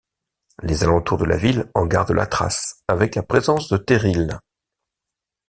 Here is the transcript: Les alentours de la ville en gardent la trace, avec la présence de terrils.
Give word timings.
Les 0.63 0.83
alentours 0.83 1.19
de 1.19 1.25
la 1.25 1.37
ville 1.37 1.69
en 1.75 1.85
gardent 1.85 2.09
la 2.13 2.25
trace, 2.25 2.81
avec 2.87 3.13
la 3.13 3.21
présence 3.21 3.69
de 3.69 3.77
terrils. 3.77 4.39